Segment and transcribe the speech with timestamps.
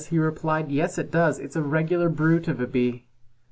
[0.09, 1.37] he replied, "Yes, it does!
[1.37, 3.05] It's a regular brute of a Bee."